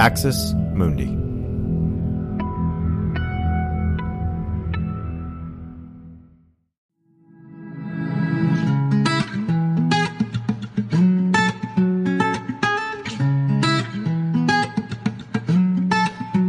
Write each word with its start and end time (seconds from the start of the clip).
Axis 0.00 0.54
Mundi. 0.72 1.04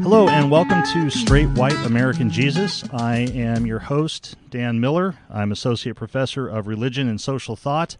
Hello, 0.00 0.28
and 0.28 0.48
welcome 0.48 0.84
to 0.92 1.10
Straight 1.10 1.48
White 1.48 1.72
American 1.84 2.30
Jesus. 2.30 2.84
I 2.92 3.16
am 3.34 3.66
your 3.66 3.80
host, 3.80 4.36
Dan 4.48 4.78
Miller. 4.78 5.16
I'm 5.28 5.50
Associate 5.50 5.96
Professor 5.96 6.46
of 6.46 6.68
Religion 6.68 7.08
and 7.08 7.20
Social 7.20 7.56
Thought 7.56 7.96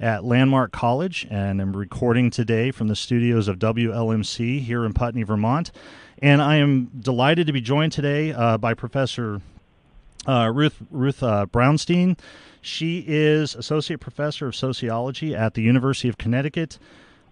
at 0.00 0.24
Landmark 0.24 0.72
College, 0.72 1.26
and 1.30 1.60
I'm 1.60 1.76
recording 1.76 2.30
today 2.30 2.70
from 2.70 2.88
the 2.88 2.96
studios 2.96 3.48
of 3.48 3.58
WLMC 3.58 4.60
here 4.60 4.84
in 4.84 4.92
Putney, 4.92 5.22
Vermont. 5.22 5.72
And 6.20 6.40
I 6.40 6.56
am 6.56 6.90
delighted 6.98 7.46
to 7.48 7.52
be 7.52 7.60
joined 7.60 7.92
today 7.92 8.32
uh, 8.32 8.58
by 8.58 8.74
Professor 8.74 9.40
uh, 10.26 10.50
Ruth 10.54 10.76
Ruth 10.90 11.22
uh, 11.22 11.46
Braunstein. 11.46 12.18
She 12.60 13.04
is 13.06 13.54
Associate 13.54 13.98
Professor 13.98 14.48
of 14.48 14.56
Sociology 14.56 15.34
at 15.34 15.54
the 15.54 15.62
University 15.62 16.08
of 16.08 16.18
Connecticut, 16.18 16.78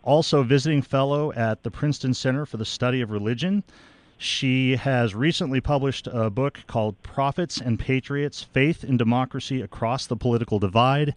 also 0.03 0.42
visiting 0.42 0.83
fellow 0.83 1.33
at 1.33 1.62
the 1.62 1.70
Princeton 1.70 2.14
Center 2.14 2.47
for 2.47 2.56
the 2.56 2.64
Study 2.64 3.01
of 3.01 3.11
Religion. 3.11 3.64
She 4.19 4.77
has 4.77 5.14
recently 5.14 5.61
published 5.61 6.09
a 6.11 6.30
book 6.30 6.61
called 6.67 7.03
Prophets 7.03 7.61
and 7.61 7.78
Patriots 7.78 8.42
Faith 8.42 8.83
and 8.83 8.98
Democracy 8.98 9.61
Across 9.61 10.06
the 10.06 10.17
Political 10.17 10.59
Divide, 10.61 11.14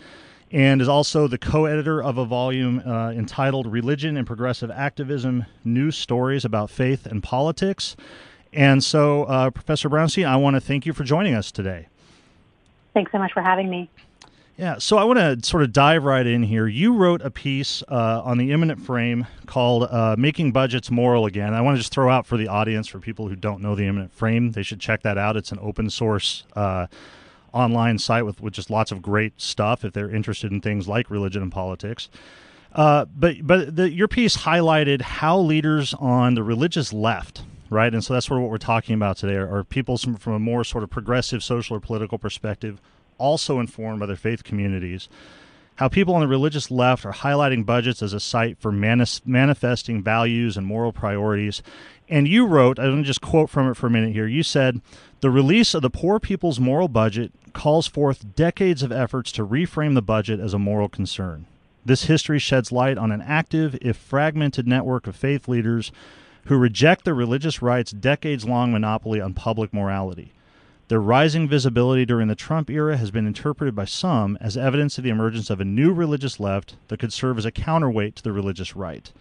and 0.51 0.81
is 0.81 0.87
also 0.87 1.27
the 1.27 1.37
co 1.37 1.65
editor 1.65 2.01
of 2.01 2.17
a 2.17 2.25
volume 2.25 2.81
uh, 2.85 3.11
entitled 3.11 3.67
Religion 3.67 4.17
and 4.17 4.25
Progressive 4.25 4.71
Activism 4.71 5.45
New 5.63 5.91
Stories 5.91 6.45
About 6.45 6.69
Faith 6.69 7.05
and 7.05 7.21
Politics. 7.21 7.95
And 8.51 8.83
so, 8.83 9.25
uh, 9.25 9.51
Professor 9.51 9.89
Braunstein, 9.89 10.25
I 10.25 10.35
want 10.37 10.55
to 10.55 10.59
thank 10.59 10.85
you 10.85 10.93
for 10.93 11.03
joining 11.03 11.35
us 11.35 11.51
today. 11.51 11.87
Thanks 12.93 13.11
so 13.11 13.19
much 13.19 13.31
for 13.31 13.43
having 13.43 13.69
me. 13.69 13.89
Yeah, 14.57 14.77
so 14.77 14.97
I 14.97 15.05
want 15.05 15.19
to 15.19 15.47
sort 15.47 15.63
of 15.63 15.71
dive 15.71 16.03
right 16.03 16.25
in 16.27 16.43
here. 16.43 16.67
You 16.67 16.93
wrote 16.93 17.21
a 17.21 17.31
piece 17.31 17.81
uh, 17.87 18.21
on 18.25 18.37
the 18.37 18.51
Immanent 18.51 18.81
Frame 18.81 19.25
called 19.45 19.83
uh, 19.83 20.17
Making 20.17 20.51
Budgets 20.51 20.91
Moral 20.91 21.25
Again. 21.25 21.53
I 21.53 21.61
want 21.61 21.75
to 21.75 21.79
just 21.79 21.93
throw 21.93 22.09
out 22.09 22.25
for 22.25 22.35
the 22.35 22.49
audience, 22.49 22.85
for 22.85 22.99
people 22.99 23.29
who 23.29 23.37
don't 23.37 23.61
know 23.61 23.73
the 23.73 23.85
Immanent 23.85 24.11
Frame, 24.11 24.51
they 24.51 24.63
should 24.63 24.81
check 24.81 25.03
that 25.03 25.17
out. 25.17 25.37
It's 25.37 25.53
an 25.53 25.59
open 25.61 25.89
source 25.89 26.43
uh, 26.57 26.87
online 27.53 27.97
site 27.97 28.25
with, 28.25 28.41
with 28.41 28.53
just 28.53 28.69
lots 28.69 28.91
of 28.91 29.01
great 29.01 29.39
stuff 29.39 29.83
if 29.83 29.93
they're 29.93 30.09
interested 30.09 30.51
in 30.51 30.61
things 30.61 30.87
like 30.87 31.09
religion 31.09 31.41
and 31.41 31.51
politics. 31.51 32.09
Uh, 32.73 33.05
but 33.05 33.35
but 33.45 33.75
the, 33.75 33.89
your 33.89 34.07
piece 34.07 34.37
highlighted 34.37 35.01
how 35.01 35.39
leaders 35.39 35.93
on 35.95 36.35
the 36.35 36.43
religious 36.43 36.93
left, 36.93 37.41
right, 37.69 37.93
and 37.93 38.03
so 38.03 38.13
that's 38.13 38.27
sort 38.27 38.37
of 38.37 38.43
what 38.43 38.51
we're 38.51 38.57
talking 38.57 38.93
about 38.93 39.17
today, 39.17 39.35
are, 39.35 39.57
are 39.57 39.63
people 39.63 39.97
from, 39.97 40.15
from 40.15 40.33
a 40.33 40.39
more 40.39 40.63
sort 40.63 40.83
of 40.83 40.89
progressive 40.89 41.43
social 41.43 41.75
or 41.77 41.79
political 41.79 42.19
perspective 42.19 42.79
also 43.17 43.59
informed 43.59 43.99
by 43.99 44.05
their 44.05 44.15
faith 44.15 44.43
communities. 44.43 45.09
How 45.79 45.87
people 45.87 46.13
on 46.13 46.19
the 46.19 46.27
religious 46.27 46.69
left 46.69 47.05
are 47.05 47.13
highlighting 47.13 47.65
budgets 47.65 48.03
as 48.03 48.11
a 48.11 48.19
site 48.19 48.57
for 48.59 48.69
manis- 48.69 49.21
manifesting 49.25 50.03
values 50.03 50.57
and 50.57 50.67
moral 50.67 50.91
priorities. 50.91 51.63
And 52.09 52.27
you 52.27 52.45
wrote, 52.45 52.77
I'm 52.77 52.87
going 52.87 53.03
to 53.03 53.07
just 53.07 53.21
quote 53.21 53.49
from 53.49 53.71
it 53.71 53.75
for 53.75 53.87
a 53.87 53.89
minute 53.89 54.11
here. 54.11 54.27
You 54.27 54.43
said, 54.43 54.81
The 55.21 55.29
release 55.29 55.73
of 55.73 55.81
the 55.81 55.89
Poor 55.89 56.19
People's 56.19 56.59
Moral 56.59 56.89
Budget 56.89 57.31
calls 57.53 57.87
forth 57.87 58.35
decades 58.35 58.83
of 58.83 58.91
efforts 58.91 59.31
to 59.31 59.47
reframe 59.47 59.93
the 59.93 60.01
budget 60.01 60.41
as 60.41 60.53
a 60.53 60.59
moral 60.59 60.89
concern. 60.89 61.45
This 61.85 62.03
history 62.03 62.39
sheds 62.39 62.73
light 62.73 62.97
on 62.97 63.13
an 63.13 63.21
active, 63.21 63.77
if 63.81 63.95
fragmented, 63.95 64.67
network 64.67 65.07
of 65.07 65.15
faith 65.15 65.47
leaders 65.47 65.93
who 66.47 66.57
reject 66.57 67.05
the 67.05 67.13
religious 67.13 67.61
right's 67.61 67.91
decades 67.91 68.43
long 68.43 68.73
monopoly 68.73 69.21
on 69.21 69.33
public 69.33 69.73
morality. 69.73 70.33
Their 70.89 70.99
rising 70.99 71.47
visibility 71.47 72.03
during 72.03 72.29
the 72.29 72.35
Trump 72.35 72.67
era 72.67 72.97
has 72.97 73.11
been 73.11 73.27
interpreted 73.27 73.75
by 73.75 73.85
some 73.85 74.39
as 74.41 74.57
evidence 74.57 74.97
of 74.97 75.03
the 75.03 75.11
emergence 75.11 75.51
of 75.51 75.61
a 75.61 75.65
new 75.65 75.93
religious 75.93 76.39
left 76.39 76.77
that 76.87 76.99
could 76.99 77.13
serve 77.13 77.37
as 77.37 77.45
a 77.45 77.51
counterweight 77.51 78.15
to 78.15 78.23
the 78.23 78.31
religious 78.31 78.75
right. 78.75 79.11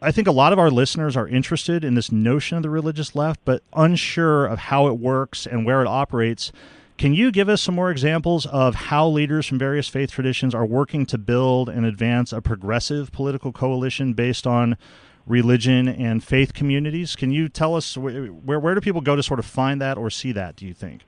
I 0.00 0.12
think 0.12 0.26
a 0.26 0.32
lot 0.32 0.54
of 0.54 0.58
our 0.58 0.70
listeners 0.70 1.14
are 1.14 1.28
interested 1.28 1.84
in 1.84 1.94
this 1.94 2.10
notion 2.10 2.56
of 2.56 2.62
the 2.62 2.70
religious 2.70 3.14
left, 3.14 3.40
but 3.44 3.62
unsure 3.74 4.46
of 4.46 4.58
how 4.58 4.86
it 4.86 4.98
works 4.98 5.46
and 5.46 5.66
where 5.66 5.82
it 5.82 5.86
operates. 5.86 6.52
Can 6.96 7.12
you 7.12 7.30
give 7.30 7.50
us 7.50 7.60
some 7.60 7.74
more 7.74 7.90
examples 7.90 8.46
of 8.46 8.74
how 8.74 9.06
leaders 9.06 9.44
from 9.44 9.58
various 9.58 9.88
faith 9.88 10.10
traditions 10.10 10.54
are 10.54 10.64
working 10.64 11.04
to 11.04 11.18
build 11.18 11.68
and 11.68 11.84
advance 11.84 12.32
a 12.32 12.40
progressive 12.40 13.12
political 13.12 13.52
coalition 13.52 14.14
based 14.14 14.46
on 14.46 14.78
religion 15.26 15.88
and 15.88 16.22
faith 16.22 16.54
communities. 16.54 17.16
Can 17.16 17.30
you 17.30 17.48
tell 17.48 17.74
us 17.74 17.96
where, 17.96 18.26
where 18.26 18.74
do 18.74 18.80
people 18.80 19.00
go 19.00 19.16
to 19.16 19.22
sort 19.22 19.38
of 19.38 19.46
find 19.46 19.80
that 19.80 19.98
or 19.98 20.10
see 20.10 20.32
that? 20.32 20.56
Do 20.56 20.66
you 20.66 20.74
think? 20.74 21.02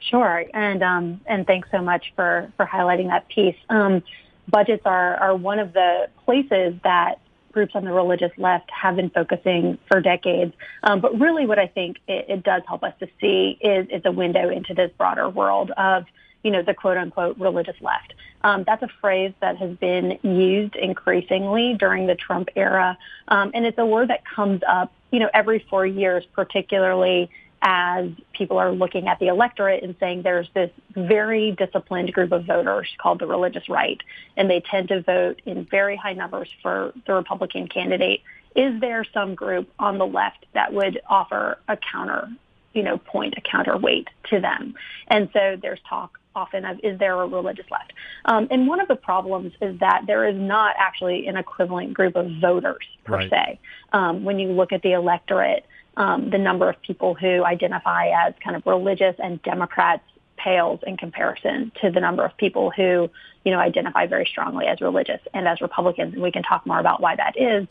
Sure, 0.00 0.44
and 0.52 0.82
um, 0.82 1.20
and 1.26 1.46
thanks 1.46 1.68
so 1.70 1.80
much 1.80 2.12
for 2.16 2.52
for 2.56 2.66
highlighting 2.66 3.08
that 3.08 3.28
piece. 3.28 3.56
Um, 3.68 4.02
budgets 4.48 4.82
are 4.84 5.16
are 5.16 5.36
one 5.36 5.58
of 5.58 5.72
the 5.72 6.08
places 6.24 6.74
that 6.82 7.20
groups 7.52 7.74
on 7.74 7.84
the 7.84 7.92
religious 7.92 8.32
left 8.38 8.70
have 8.70 8.96
been 8.96 9.10
focusing 9.10 9.78
for 9.86 10.00
decades. 10.00 10.54
Um, 10.82 11.00
but 11.00 11.18
really, 11.20 11.46
what 11.46 11.58
I 11.58 11.66
think 11.66 11.98
it, 12.08 12.26
it 12.28 12.42
does 12.42 12.62
help 12.66 12.82
us 12.82 12.94
to 13.00 13.06
see 13.20 13.58
is 13.60 13.86
is 13.90 14.02
a 14.04 14.12
window 14.12 14.48
into 14.48 14.74
this 14.74 14.90
broader 14.98 15.28
world 15.28 15.70
of 15.76 16.04
you 16.42 16.50
know, 16.50 16.62
the 16.62 16.74
quote 16.74 16.96
unquote 16.96 17.38
religious 17.38 17.76
left. 17.80 18.14
Um, 18.42 18.64
that's 18.64 18.82
a 18.82 18.88
phrase 19.00 19.32
that 19.40 19.56
has 19.58 19.76
been 19.76 20.18
used 20.22 20.74
increasingly 20.76 21.74
during 21.74 22.06
the 22.06 22.16
Trump 22.16 22.48
era. 22.56 22.98
Um, 23.28 23.52
and 23.54 23.64
it's 23.64 23.78
a 23.78 23.86
word 23.86 24.10
that 24.10 24.24
comes 24.24 24.62
up, 24.68 24.92
you 25.10 25.20
know, 25.20 25.30
every 25.32 25.60
four 25.70 25.86
years, 25.86 26.24
particularly 26.32 27.30
as 27.62 28.08
people 28.32 28.58
are 28.58 28.72
looking 28.72 29.06
at 29.06 29.20
the 29.20 29.28
electorate 29.28 29.84
and 29.84 29.94
saying 30.00 30.22
there's 30.22 30.48
this 30.52 30.70
very 30.96 31.52
disciplined 31.52 32.12
group 32.12 32.32
of 32.32 32.44
voters 32.44 32.88
called 32.98 33.20
the 33.20 33.26
religious 33.26 33.68
right, 33.68 34.00
and 34.36 34.50
they 34.50 34.58
tend 34.60 34.88
to 34.88 35.00
vote 35.00 35.40
in 35.46 35.64
very 35.64 35.94
high 35.94 36.12
numbers 36.12 36.48
for 36.60 36.92
the 37.06 37.14
Republican 37.14 37.68
candidate. 37.68 38.20
Is 38.56 38.80
there 38.80 39.04
some 39.14 39.36
group 39.36 39.70
on 39.78 39.98
the 39.98 40.06
left 40.06 40.44
that 40.54 40.72
would 40.72 41.00
offer 41.08 41.58
a 41.68 41.76
counter, 41.76 42.28
you 42.72 42.82
know, 42.82 42.98
point, 42.98 43.34
a 43.36 43.40
counterweight 43.40 44.08
to 44.30 44.40
them? 44.40 44.74
And 45.06 45.30
so 45.32 45.56
there's 45.60 45.80
talk 45.88 46.18
often 46.34 46.64
of 46.64 46.80
is 46.82 46.98
there 46.98 47.20
a 47.20 47.26
religious 47.26 47.66
left? 47.70 47.92
Um, 48.24 48.48
and 48.50 48.66
one 48.66 48.80
of 48.80 48.88
the 48.88 48.96
problems 48.96 49.52
is 49.60 49.78
that 49.80 50.02
there 50.06 50.28
is 50.28 50.36
not 50.36 50.74
actually 50.78 51.26
an 51.26 51.36
equivalent 51.36 51.94
group 51.94 52.16
of 52.16 52.30
voters 52.40 52.86
per 53.04 53.16
right. 53.16 53.30
se. 53.30 53.60
Um, 53.92 54.24
when 54.24 54.38
you 54.38 54.48
look 54.48 54.72
at 54.72 54.82
the 54.82 54.92
electorate, 54.92 55.64
um, 55.96 56.30
the 56.30 56.38
number 56.38 56.68
of 56.68 56.80
people 56.82 57.14
who 57.14 57.44
identify 57.44 58.08
as 58.08 58.34
kind 58.42 58.56
of 58.56 58.64
religious 58.66 59.14
and 59.18 59.42
Democrats 59.42 60.04
pales 60.36 60.80
in 60.86 60.96
comparison 60.96 61.70
to 61.80 61.90
the 61.90 62.00
number 62.00 62.24
of 62.24 62.36
people 62.36 62.70
who, 62.70 63.10
you 63.44 63.52
know, 63.52 63.58
identify 63.58 64.06
very 64.06 64.26
strongly 64.26 64.66
as 64.66 64.80
religious 64.80 65.20
and 65.34 65.46
as 65.46 65.60
Republicans. 65.60 66.14
And 66.14 66.22
we 66.22 66.32
can 66.32 66.42
talk 66.42 66.66
more 66.66 66.80
about 66.80 67.00
why 67.00 67.16
that 67.16 67.34
is. 67.36 67.66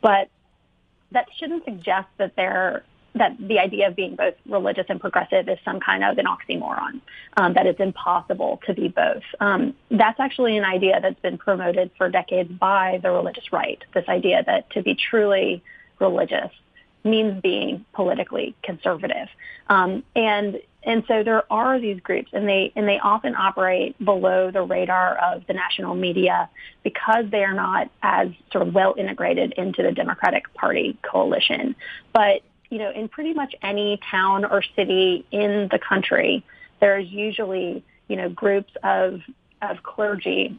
But 0.00 0.28
that 1.12 1.26
shouldn't 1.38 1.64
suggest 1.64 2.08
that 2.18 2.36
there 2.36 2.84
that 3.14 3.36
the 3.38 3.58
idea 3.58 3.88
of 3.88 3.96
being 3.96 4.16
both 4.16 4.34
religious 4.46 4.86
and 4.88 5.00
progressive 5.00 5.48
is 5.48 5.58
some 5.64 5.80
kind 5.80 6.02
of 6.02 6.18
an 6.18 6.26
oxymoron, 6.26 7.00
um, 7.36 7.54
that 7.54 7.66
it's 7.66 7.80
impossible 7.80 8.60
to 8.66 8.74
be 8.74 8.88
both. 8.88 9.22
Um, 9.40 9.74
that's 9.90 10.18
actually 10.18 10.56
an 10.56 10.64
idea 10.64 10.98
that's 11.00 11.20
been 11.20 11.38
promoted 11.38 11.90
for 11.98 12.08
decades 12.08 12.50
by 12.50 13.00
the 13.02 13.10
religious 13.10 13.52
right, 13.52 13.82
this 13.94 14.08
idea 14.08 14.42
that 14.46 14.70
to 14.70 14.82
be 14.82 14.94
truly 14.94 15.62
religious 15.98 16.50
means 17.04 17.40
being 17.42 17.84
politically 17.92 18.54
conservative. 18.62 19.28
Um, 19.68 20.04
and 20.14 20.60
and 20.84 21.04
so 21.06 21.22
there 21.22 21.44
are 21.52 21.78
these 21.78 22.00
groups, 22.00 22.30
and 22.32 22.48
they 22.48 22.72
and 22.74 22.88
they 22.88 22.98
often 22.98 23.36
operate 23.36 23.96
below 24.04 24.50
the 24.50 24.62
radar 24.62 25.16
of 25.16 25.46
the 25.46 25.54
national 25.54 25.94
media 25.94 26.50
because 26.82 27.26
they 27.30 27.44
are 27.44 27.54
not 27.54 27.88
as 28.02 28.28
sort 28.50 28.66
of 28.66 28.74
well 28.74 28.94
integrated 28.98 29.52
into 29.52 29.82
the 29.82 29.92
Democratic 29.92 30.52
Party 30.54 30.98
coalition. 31.02 31.76
But 32.12 32.42
you 32.72 32.78
know, 32.78 32.90
in 32.90 33.06
pretty 33.06 33.34
much 33.34 33.54
any 33.62 34.00
town 34.10 34.46
or 34.46 34.62
city 34.74 35.26
in 35.30 35.68
the 35.70 35.78
country, 35.78 36.42
there's 36.80 37.06
usually, 37.06 37.84
you 38.08 38.16
know, 38.16 38.30
groups 38.30 38.72
of, 38.82 39.20
of 39.60 39.82
clergy, 39.82 40.58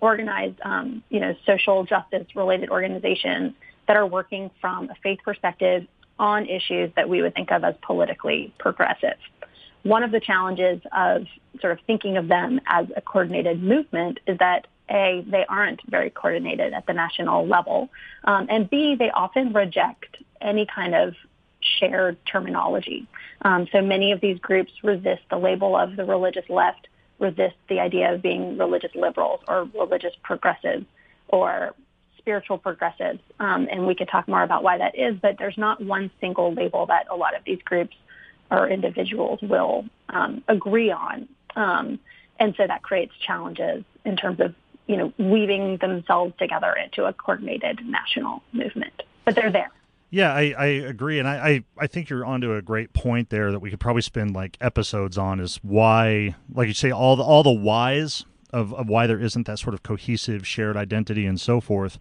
organized, 0.00 0.56
um, 0.64 1.04
you 1.10 1.20
know, 1.20 1.36
social 1.46 1.84
justice 1.84 2.26
related 2.34 2.70
organizations 2.70 3.54
that 3.86 3.96
are 3.96 4.04
working 4.04 4.50
from 4.60 4.90
a 4.90 4.96
faith 5.00 5.20
perspective 5.24 5.86
on 6.18 6.44
issues 6.46 6.90
that 6.96 7.08
we 7.08 7.22
would 7.22 7.36
think 7.36 7.52
of 7.52 7.62
as 7.62 7.76
politically 7.82 8.52
progressive. 8.58 9.16
One 9.84 10.02
of 10.02 10.10
the 10.10 10.18
challenges 10.18 10.80
of 10.90 11.24
sort 11.60 11.72
of 11.72 11.78
thinking 11.86 12.16
of 12.16 12.26
them 12.26 12.60
as 12.66 12.88
a 12.96 13.00
coordinated 13.00 13.62
movement 13.62 14.18
is 14.26 14.38
that 14.38 14.66
a, 14.90 15.24
they 15.24 15.44
aren't 15.48 15.88
very 15.88 16.10
coordinated 16.10 16.72
at 16.72 16.84
the 16.86 16.94
national 16.94 17.46
level, 17.46 17.90
um, 18.24 18.48
and 18.50 18.68
B, 18.68 18.96
they 18.98 19.10
often 19.12 19.52
reject 19.52 20.16
any 20.40 20.66
kind 20.66 20.96
of 20.96 21.14
shared 21.60 22.16
terminology. 22.26 23.06
Um, 23.42 23.66
so 23.72 23.80
many 23.80 24.12
of 24.12 24.20
these 24.20 24.38
groups 24.38 24.72
resist 24.82 25.22
the 25.30 25.38
label 25.38 25.76
of 25.76 25.96
the 25.96 26.04
religious 26.04 26.48
left, 26.48 26.88
resist 27.18 27.56
the 27.68 27.80
idea 27.80 28.14
of 28.14 28.22
being 28.22 28.58
religious 28.58 28.94
liberals 28.94 29.40
or 29.48 29.68
religious 29.74 30.14
progressives 30.22 30.86
or 31.28 31.74
spiritual 32.18 32.58
progressives, 32.58 33.20
um, 33.40 33.68
and 33.70 33.86
we 33.86 33.94
could 33.94 34.08
talk 34.08 34.28
more 34.28 34.42
about 34.42 34.62
why 34.62 34.78
that 34.78 34.98
is. 34.98 35.16
But 35.20 35.36
there's 35.38 35.56
not 35.56 35.82
one 35.82 36.10
single 36.20 36.52
label 36.52 36.86
that 36.86 37.06
a 37.10 37.16
lot 37.16 37.34
of 37.36 37.42
these 37.44 37.60
groups 37.64 37.96
or 38.50 38.68
individuals 38.68 39.40
will 39.42 39.86
um, 40.08 40.42
agree 40.48 40.90
on, 40.90 41.28
um, 41.56 41.98
and 42.38 42.54
so 42.56 42.66
that 42.66 42.82
creates 42.82 43.12
challenges 43.26 43.84
in 44.04 44.16
terms 44.16 44.40
of 44.40 44.54
you 44.86 44.96
know 44.96 45.12
weaving 45.18 45.78
themselves 45.78 46.34
together 46.38 46.74
into 46.74 47.04
a 47.04 47.12
coordinated 47.12 47.80
national 47.86 48.42
movement. 48.52 49.02
But 49.24 49.34
they're 49.34 49.52
there. 49.52 49.70
Yeah, 50.10 50.32
I, 50.32 50.54
I 50.56 50.66
agree, 50.66 51.18
and 51.18 51.28
I, 51.28 51.36
I, 51.36 51.64
I 51.76 51.86
think 51.86 52.08
you're 52.08 52.24
onto 52.24 52.54
a 52.54 52.62
great 52.62 52.94
point 52.94 53.28
there 53.28 53.52
that 53.52 53.58
we 53.58 53.68
could 53.68 53.80
probably 53.80 54.00
spend 54.00 54.34
like 54.34 54.56
episodes 54.60 55.18
on 55.18 55.38
is 55.38 55.56
why, 55.62 56.34
like 56.52 56.66
you 56.68 56.74
say, 56.74 56.90
all 56.90 57.14
the 57.14 57.22
all 57.22 57.42
the 57.42 57.52
whys 57.52 58.24
of, 58.50 58.72
of 58.72 58.88
why 58.88 59.06
there 59.06 59.20
isn't 59.20 59.46
that 59.46 59.58
sort 59.58 59.74
of 59.74 59.82
cohesive 59.82 60.46
shared 60.46 60.76
identity 60.76 61.26
and 61.26 61.38
so 61.38 61.60
forth. 61.60 61.98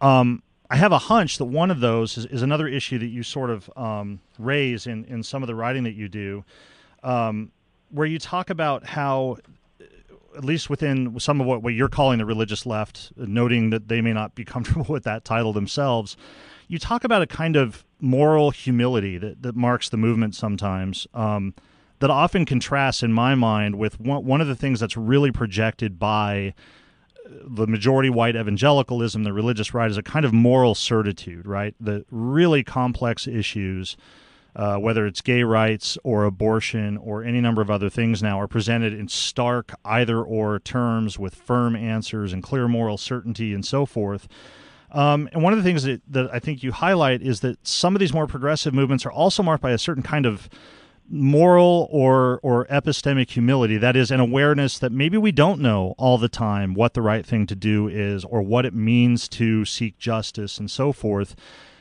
Um, 0.00 0.42
I 0.70 0.76
have 0.76 0.90
a 0.90 0.98
hunch 0.98 1.38
that 1.38 1.44
one 1.44 1.70
of 1.70 1.80
those 1.80 2.18
is, 2.18 2.26
is 2.26 2.42
another 2.42 2.66
issue 2.66 2.98
that 2.98 3.06
you 3.06 3.22
sort 3.22 3.50
of 3.50 3.70
um, 3.76 4.20
raise 4.38 4.86
in, 4.88 5.04
in 5.04 5.22
some 5.22 5.42
of 5.42 5.46
the 5.46 5.54
writing 5.54 5.84
that 5.84 5.94
you 5.94 6.08
do, 6.08 6.44
um, 7.04 7.52
where 7.90 8.06
you 8.06 8.18
talk 8.18 8.50
about 8.50 8.84
how, 8.84 9.36
at 10.36 10.44
least 10.44 10.68
within 10.68 11.20
some 11.20 11.40
of 11.40 11.46
what, 11.46 11.62
what 11.62 11.74
you're 11.74 11.88
calling 11.88 12.18
the 12.18 12.24
religious 12.24 12.66
left, 12.66 13.12
noting 13.16 13.70
that 13.70 13.86
they 13.86 14.00
may 14.00 14.12
not 14.12 14.34
be 14.34 14.44
comfortable 14.44 14.86
with 14.88 15.04
that 15.04 15.24
title 15.24 15.52
themselves, 15.52 16.16
you 16.68 16.78
talk 16.78 17.04
about 17.04 17.22
a 17.22 17.26
kind 17.26 17.56
of 17.56 17.84
moral 18.00 18.50
humility 18.50 19.18
that, 19.18 19.42
that 19.42 19.56
marks 19.56 19.88
the 19.88 19.96
movement 19.96 20.34
sometimes. 20.34 21.06
Um, 21.14 21.54
that 22.00 22.10
often 22.10 22.44
contrasts 22.44 23.02
in 23.02 23.12
my 23.12 23.34
mind 23.34 23.76
with 23.76 23.98
one, 24.00 24.24
one 24.24 24.40
of 24.40 24.46
the 24.46 24.54
things 24.54 24.80
that's 24.80 24.96
really 24.96 25.32
projected 25.32 25.98
by 25.98 26.52
uh, 27.24 27.30
the 27.46 27.66
majority 27.66 28.10
white 28.10 28.36
evangelicalism, 28.36 29.24
the 29.24 29.32
religious 29.32 29.72
right, 29.72 29.90
is 29.90 29.96
a 29.96 30.02
kind 30.02 30.24
of 30.24 30.32
moral 30.32 30.74
certitude, 30.74 31.46
right? 31.46 31.74
The 31.80 32.04
really 32.10 32.62
complex 32.62 33.26
issues, 33.26 33.96
uh, 34.56 34.76
whether 34.76 35.06
it's 35.06 35.20
gay 35.20 35.44
rights 35.44 35.96
or 36.04 36.24
abortion 36.24 36.98
or 36.98 37.24
any 37.24 37.40
number 37.40 37.62
of 37.62 37.70
other 37.70 37.88
things 37.88 38.22
now, 38.22 38.38
are 38.40 38.48
presented 38.48 38.92
in 38.92 39.08
stark 39.08 39.72
either 39.84 40.22
or 40.22 40.58
terms 40.58 41.18
with 41.18 41.34
firm 41.34 41.74
answers 41.74 42.32
and 42.32 42.42
clear 42.42 42.68
moral 42.68 42.98
certainty 42.98 43.54
and 43.54 43.64
so 43.64 43.86
forth. 43.86 44.28
Um, 44.94 45.28
and 45.32 45.42
one 45.42 45.52
of 45.52 45.58
the 45.58 45.64
things 45.64 45.82
that, 45.82 46.00
that 46.08 46.32
I 46.32 46.38
think 46.38 46.62
you 46.62 46.70
highlight 46.70 47.20
is 47.20 47.40
that 47.40 47.66
some 47.66 47.96
of 47.96 48.00
these 48.00 48.14
more 48.14 48.28
progressive 48.28 48.72
movements 48.72 49.04
are 49.04 49.10
also 49.10 49.42
marked 49.42 49.62
by 49.62 49.72
a 49.72 49.78
certain 49.78 50.04
kind 50.04 50.24
of 50.24 50.48
moral 51.10 51.88
or 51.90 52.40
or 52.42 52.64
epistemic 52.66 53.30
humility. 53.30 53.76
That 53.76 53.96
is 53.96 54.10
an 54.10 54.20
awareness 54.20 54.78
that 54.78 54.92
maybe 54.92 55.18
we 55.18 55.32
don't 55.32 55.60
know 55.60 55.94
all 55.98 56.16
the 56.16 56.28
time 56.28 56.74
what 56.74 56.94
the 56.94 57.02
right 57.02 57.26
thing 57.26 57.46
to 57.48 57.56
do 57.56 57.88
is 57.88 58.24
or 58.24 58.40
what 58.40 58.64
it 58.64 58.72
means 58.72 59.28
to 59.30 59.64
seek 59.64 59.98
justice 59.98 60.58
and 60.58 60.70
so 60.70 60.92
forth. 60.92 61.34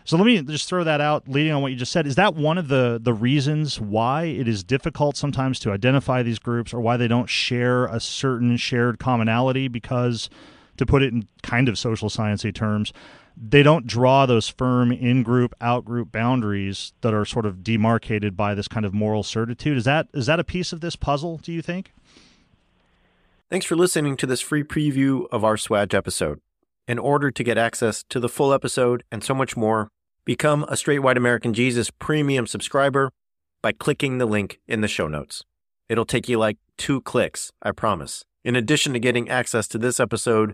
So 0.06 0.18
let 0.18 0.26
me 0.26 0.42
just 0.42 0.68
throw 0.68 0.84
that 0.84 1.00
out 1.00 1.30
leading 1.30 1.54
on 1.54 1.62
what 1.62 1.72
you 1.72 1.78
just 1.78 1.94
said. 1.94 2.06
Is 2.06 2.16
that 2.16 2.36
one 2.36 2.58
of 2.58 2.68
the 2.68 3.00
the 3.02 3.14
reasons 3.14 3.80
why 3.80 4.24
it 4.24 4.48
is 4.48 4.64
difficult 4.64 5.16
sometimes 5.16 5.60
to 5.60 5.72
identify 5.72 6.24
these 6.24 6.40
groups 6.40 6.74
or 6.74 6.82
why 6.82 6.98
they 6.98 7.08
don't 7.08 7.30
share 7.30 7.86
a 7.86 8.00
certain 8.00 8.58
shared 8.58 8.98
commonality? 8.98 9.68
Because 9.68 10.30
to 10.78 10.86
put 10.86 11.04
it 11.04 11.14
in 11.14 11.28
kind 11.42 11.70
of 11.70 11.78
social 11.78 12.10
sciencey 12.10 12.54
terms 12.54 12.94
they 13.36 13.64
don't 13.64 13.88
draw 13.88 14.26
those 14.26 14.48
firm 14.48 14.92
in-group 14.92 15.54
out-group 15.60 16.12
boundaries 16.12 16.94
that 17.02 17.14
are 17.14 17.26
sort 17.26 17.46
of 17.46 17.64
demarcated 17.64 18.38
by 18.38 18.54
this 18.54 18.68
kind 18.68 18.86
of 18.86 18.94
moral 18.94 19.24
certitude. 19.24 19.78
Is 19.78 19.86
that 19.86 20.08
is 20.14 20.28
that 20.28 20.40
a 20.40 20.44
piece 20.44 20.72
of 20.72 20.82
this 20.82 20.96
puzzle 20.96 21.38
do 21.38 21.52
you 21.52 21.62
think? 21.62 21.92
Thanks 23.50 23.66
for 23.66 23.76
listening 23.76 24.18
to 24.18 24.26
this 24.26 24.42
free 24.42 24.64
preview 24.64 25.26
of 25.32 25.44
our 25.44 25.58
swag 25.58 25.94
episode. 25.94 26.40
In 26.88 27.00
order 27.00 27.32
to 27.32 27.44
get 27.44 27.58
access 27.58 28.04
to 28.10 28.20
the 28.20 28.30
full 28.30 28.54
episode 28.54 29.04
and 29.12 29.24
so 29.24 29.34
much 29.34 29.56
more 29.56 29.90
become 30.26 30.64
a 30.68 30.78
straight 30.78 31.00
white 31.00 31.18
american 31.18 31.54
jesus 31.54 31.90
premium 31.92 32.48
subscriber 32.48 33.12
by 33.62 33.72
clicking 33.72 34.18
the 34.18 34.26
link 34.26 34.60
in 34.68 34.82
the 34.82 34.88
show 34.88 35.08
notes. 35.08 35.44
It'll 35.90 36.06
take 36.06 36.30
you 36.30 36.38
like 36.38 36.58
two 36.78 37.02
clicks 37.02 37.52
i 37.62 37.72
promise. 37.72 38.24
In 38.44 38.56
addition 38.56 38.94
to 38.94 39.00
getting 39.00 39.30
access 39.30 39.68
to 39.70 39.78
this 39.78 40.00
episode 40.00 40.54